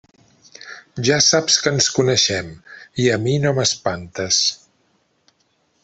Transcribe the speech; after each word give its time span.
Ja 1.09 1.17
saps 1.25 1.57
que 1.65 1.73
ens 1.75 1.89
coneixem, 1.99 2.51
i 3.05 3.07
a 3.17 3.21
mi 3.27 3.37
no 3.45 3.55
m'espantes. 3.61 4.45